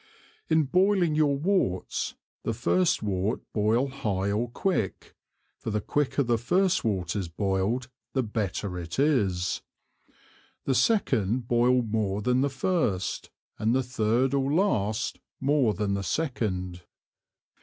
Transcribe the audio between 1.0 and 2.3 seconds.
your Worts,